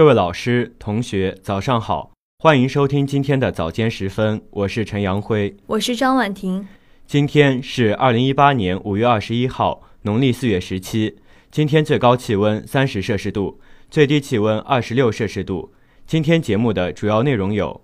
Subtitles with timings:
[0.00, 6.66] 各位老师、同学，早上好，欢迎收听今天的早间时分，我是陈阳辉，我是张婉婷。
[7.06, 11.18] 今天是二零一八年五月二十一号，农历四月十七。
[11.50, 13.60] 今天最高气温三十摄氏度，
[13.90, 15.70] 最低气温二十六摄氏度。
[16.06, 17.82] 今天节目的主要内容有：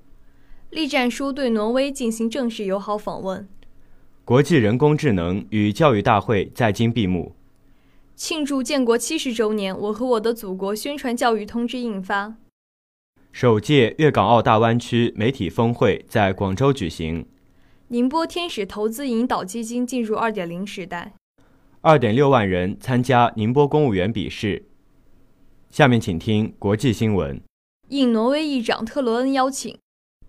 [0.71, 3.47] 栗战书对挪威进行正式友好访问；
[4.25, 7.37] 国际人工智能与教育大会在京闭幕。
[8.17, 12.35] 庆祝建国七十周年，我和我的祖国宣传教育通知印发。
[13.31, 17.27] 首届粤港澳大湾区媒体峰会在广州举行。
[17.89, 21.13] 宁波天使投资引导基金进入二点零时代。
[21.83, 24.65] 二点六万人参加宁波公务员笔试。
[25.69, 27.39] 下面请听国际新闻。
[27.91, 29.79] 应挪威议长特罗恩邀请，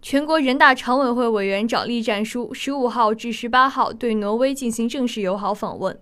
[0.02, 5.98] 全国人大常委会委员长栗战书十五号至十八号对挪威进行正式友好访问。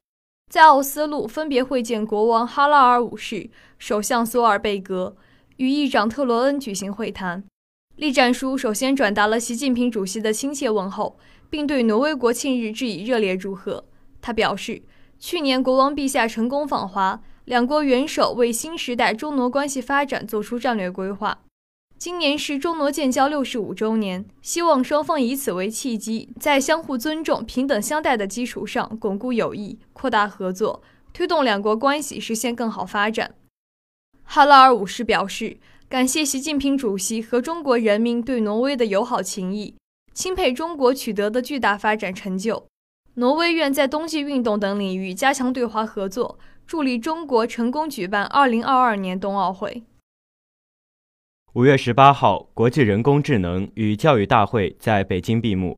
[0.55, 5.17] 在奥斯陆分别会见国王哈拉尔五世、首相索尔贝格，
[5.57, 7.43] 与议长特罗恩举行会谈。
[7.97, 11.17] 栗战书首先转达了习近平主席的亲切问候，
[11.49, 13.83] 并对挪威国庆日致以热烈祝贺。
[14.21, 14.81] 他表示，
[15.19, 21.39] 去年国王陛下成功访华，两国元首为新时代中挪关系发展作出战略规划。
[21.97, 33.35] 今年是中挪建交六十五周年，希望双方以此为契机，在相互尊重、平等相待的基础上巩固友谊、扩大合作，推动两国关系实现更好发展。
[34.23, 35.57] 哈拉尔五世表示，
[35.87, 39.75] 感谢习近平主席和中国人民对挪威的友好情谊，
[40.13, 42.67] 钦佩中国取得的巨大发展成就。
[43.15, 49.83] 挪威愿在冬季运动等领域加强对华合作，助力中国成功举办二零二二年冬奥会。
[51.55, 55.77] 五月十八号，国际人工智能与教育大会在北京闭幕。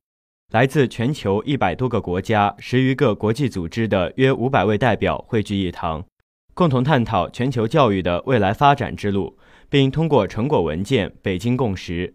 [0.51, 6.03] 来自全球一百多个国家、十余个国际组织的约五百位代表汇聚一堂，
[6.55, 9.37] 共同探讨全球教育的未来发展之路，
[9.69, 12.07] 并通过成果文件《北京共识》。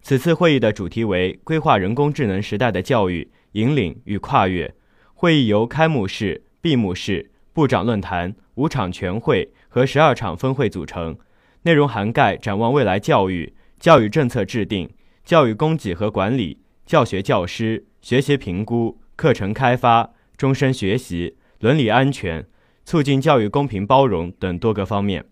[0.00, 4.74] 此次会议的主题为“规划人工智能时代的教育引领与跨越”。
[5.12, 11.18] 会议由开幕式、闭幕式、部长论坛、五场全会和十二场分会组成。
[11.62, 14.88] 内容涵盖展望未来教育、教育政策制定、
[15.24, 22.46] 教育供给和管理、教学教师、学习评估、课程开发、终身学习、伦理安全、
[22.84, 25.26] 促进教育公平包容等多个方面。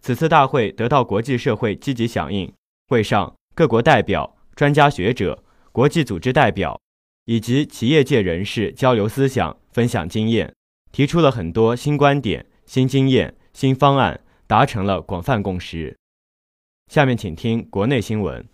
[0.00, 2.52] 此次大会得到国际社会积极响应。
[2.88, 5.42] 会上，各国代表、专家学者、
[5.72, 6.78] 国际组织代表
[7.24, 10.54] 以及企业界人士交流思想、分享经验，
[10.92, 14.20] 提出了很多新观点、新经验、新方案。
[14.46, 15.96] 达成了广泛共识。
[16.90, 18.46] 下面请听国内新闻。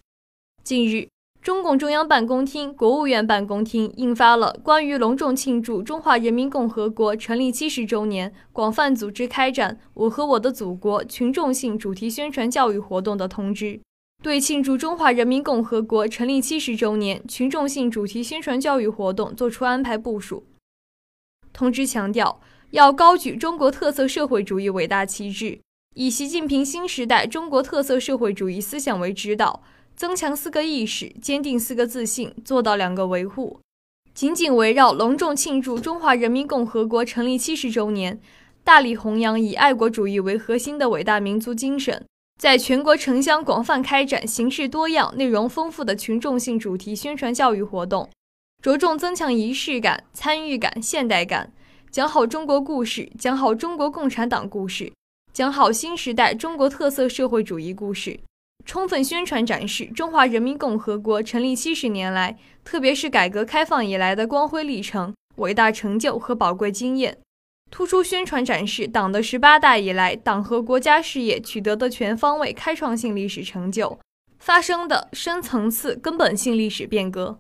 [0.63, 1.09] 近日，
[1.43, 13.81] 中共中央办公厅、国务院办公厅印发了关于隆重庆祝中华人民共和国成立七十周年，广泛组织开展“我和我的祖国”群众性主题宣传教育活动的通知，
[14.23, 20.47] 对庆祝中华人民共和国成立七十周年群众性主题宣传教育活动作出安排部署。
[21.53, 22.41] 通知强调，
[22.71, 25.59] 要高举中国特色社会主义伟大旗帜。
[25.97, 29.63] 以习近平新时代中国特色社会主义思想为指导，
[29.97, 33.61] 增强四个意识，坚定四个自信，做到两个维护。
[34.15, 38.21] 紧紧围绕隆重庆祝中华人民共和国成立七十周年，
[38.63, 42.07] 大力弘扬以爱国主义为核心的伟大民族精神，
[42.39, 48.09] 在全国城乡广泛开展形式多样、内容丰富的群众性主题宣传教育活动，
[48.63, 51.53] 着重增强仪式感、参与感、现代感，
[51.91, 54.93] 讲好中国故事，讲好中国共产党故事。
[55.33, 58.19] 讲好新时代中国特色社会主义故事，
[58.65, 67.17] 充分宣传展示中华人民共和国成立七十年来，特别是改革开放以来的光辉历程、伟大成就和宝贵经验，
[67.71, 74.01] 突出宣传展示党的十八大以来党和国家事业取得的全方位开创性历史成就，
[74.41, 77.39] 发生的深层次根本性历史变革。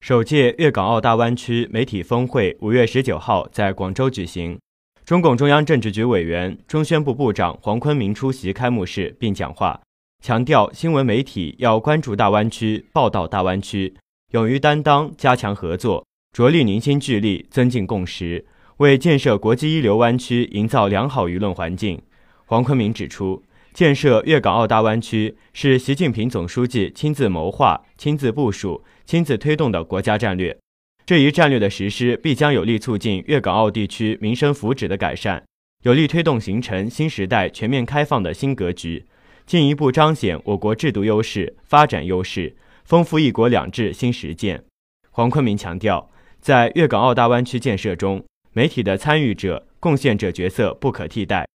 [0.00, 4.56] 首届粤港澳大湾区媒体峰会五月十九号在广州举行。
[5.04, 9.80] 中共中央政治局委员、中宣部部长黄坤明出席开幕式并讲话，
[10.22, 13.92] 强调新闻媒体要关注大湾区、报道大湾区，
[14.30, 18.46] 勇于担当、加强合作，着力凝心聚力、增进共识，
[18.76, 22.00] 为建设国际一流湾区营造良好舆论环境。
[22.46, 23.42] 黄坤明指出，
[23.74, 30.56] 建设粤港澳大湾区是习近平总书记亲自谋划、亲自部署、亲自推动的国家战略。
[31.04, 35.42] 这一战略的实施，必将有力促进粤港澳地区民生福祉的改善，
[35.82, 39.04] 有力推动形成新时代全面开放的新格局，
[39.44, 42.54] 进一步彰显我国制度优势、发展优势，
[42.84, 44.62] 丰富“一国两制”新实践。
[45.10, 46.08] 黄坤明强调，
[46.40, 51.48] 在粤港澳大湾区建设中，媒体的参与者、贡献者角色不可替代，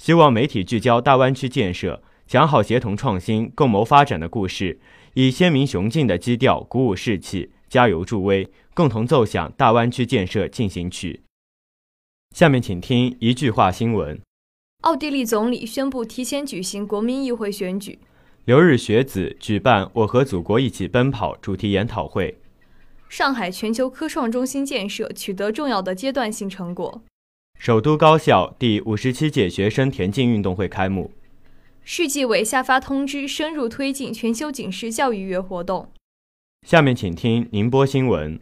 [0.00, 4.80] 希望媒体聚焦大湾区建设，讲好协同创新、共谋发展的故事，
[5.12, 11.22] 以鲜明雄劲的基调鼓舞士气，加油助威，共同奏响大湾区建设进行曲。
[12.34, 14.20] 下面请听一句话新闻：
[14.80, 17.98] 奥地利总理宣布提前举行国民议会选举。
[18.44, 22.36] 留日学子举办“我和祖国一起奔跑”主题研讨会。
[23.08, 27.02] 上海全球科创中心建设取得重要的阶段性成果。
[27.60, 31.12] 首都高校第五十七届学生田径运动会开幕。
[31.84, 35.92] 市纪委下发通知，深入推进全球警示教育月活动。
[36.66, 38.40] 下面请听宁波新闻。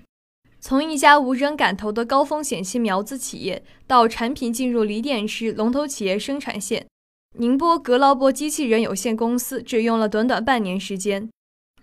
[0.64, 6.86] 从一家无人敢投的高风险新苗子企业，到产品进入锂电池龙头企业生产线，
[7.36, 11.28] 宁波格劳波机器人有限公司只用了短短半年时间。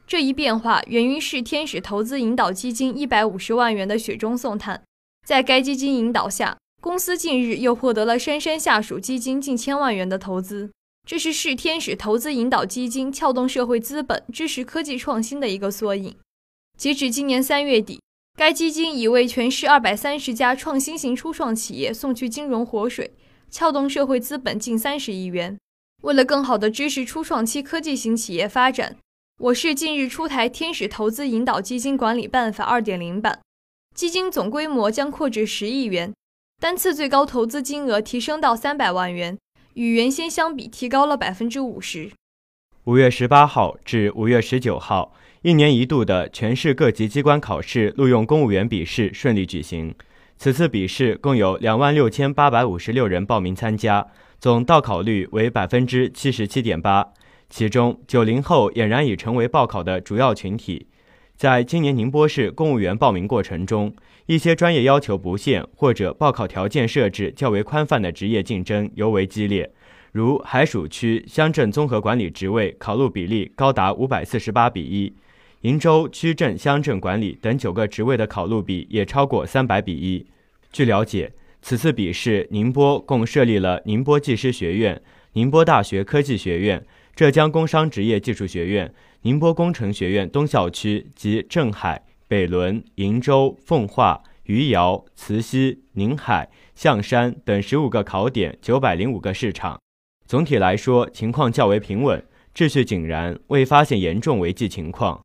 [0.08, 4.82] 这一变化源于市天使投资引导基金一百五十万元的雪中送炭。
[5.28, 10.72] 在该基金引导下，公司近日又获得了杉杉下属基金近千万元的投资。
[11.06, 16.16] 这是市天使投资引导基金撬动社会资本、支持科技创新的一个缩影。
[16.78, 18.00] 截止今年三月底。
[18.40, 23.12] 该基金已为全市二百三十家创新型初创企业送去金融活水，
[23.52, 25.58] 撬动社会资本近三十亿元。
[26.04, 28.96] 为了更好地支持初创期科技型企业发展，
[29.40, 33.42] 我市近日出台《天使投资引导基金管理办法二点零版》，
[33.94, 36.14] 基金总规模将扩至十亿元，
[36.62, 39.38] 单次最高投资金额提升到三百万元，
[39.74, 42.10] 与原先相比提高了百分之五十。
[42.86, 45.14] 五月十八号至五月十九号。
[45.42, 49.96] 一年一度的全市各级机关考试录用公务员笔试顺利举行。
[50.38, 54.06] 此次笔试共有两万六千八百五十六人报名参加，
[54.38, 57.06] 总到考率为百分之七十七点八。
[57.50, 60.88] 其中，九零后俨然已成为报考的主要群体。
[61.38, 63.96] 在今年宁波市公务员报名过程中，
[64.26, 69.72] 一些专业要求不限或者报考条件设置较为宽泛的职业竞争尤为激烈。
[70.12, 75.14] 如海曙区乡镇综合管理职位考录比例高达五百四十八比一。
[75.62, 80.26] 鄞州区镇乡镇管理等九个职位的考录比也超过三百比一。
[80.72, 85.02] 据了解，此次笔试，宁波共设立了宁波技师学院、
[85.34, 99.78] 宁波大学科技学院、浙江工商职业技术学院、宁波工程学院东校区及镇海、北仑、鄞州、奉化、余姚、慈溪、宁海、象山等十五个考点，九百零五个市场。
[100.26, 102.24] 总体来说，情况较为平稳，
[102.56, 105.20] 秩序井然，未发现严重违纪情况。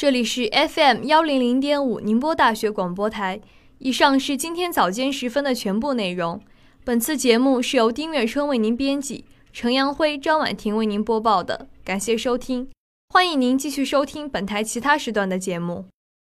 [0.00, 3.38] 这里是 FM 幺零零点五宁波大学广播台。
[3.80, 6.40] 以上是今天早间时分的全部内容。
[6.86, 11.68] 本次节目是由丁月春为您编辑，程阳辉、张婉婷为您播报的。
[11.84, 12.70] 感谢收听，
[13.10, 15.84] 欢迎您继续收听本台其他时段的节目。